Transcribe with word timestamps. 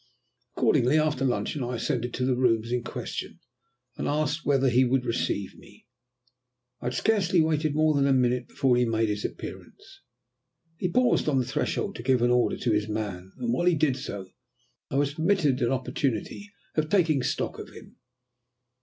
Accordingly, 0.57 0.97
after 0.97 1.23
luncheon 1.23 1.61
I 1.63 1.75
ascended 1.75 2.11
to 2.15 2.25
the 2.25 2.35
rooms 2.35 2.71
in 2.71 2.83
question, 2.83 3.39
and 3.97 4.07
asked 4.07 4.43
whether 4.43 4.67
he 4.67 4.83
would 4.83 5.05
receive 5.05 5.55
me. 5.55 5.85
I 6.81 6.87
had 6.87 6.95
scarcely 6.95 7.39
waited 7.39 7.75
more 7.75 7.93
than 7.93 8.07
a 8.07 8.11
minute 8.11 8.47
before 8.47 8.77
he 8.77 8.85
made 8.85 9.09
his 9.09 9.23
appearance. 9.23 10.01
He 10.77 10.89
paused 10.89 11.29
on 11.29 11.37
the 11.37 11.45
threshold 11.45 11.95
to 11.97 12.01
give 12.01 12.23
an 12.23 12.31
order 12.31 12.57
to 12.57 12.71
his 12.71 12.89
man, 12.89 13.31
and 13.37 13.53
while 13.53 13.67
he 13.67 13.75
did 13.75 13.95
so, 13.95 14.27
I 14.89 14.95
was 14.95 15.13
permitted 15.13 15.61
an 15.61 15.69
opportunity 15.69 16.49
of 16.73 16.89
taking 16.89 17.21
stock 17.21 17.59
of 17.59 17.69
him. 17.69 17.97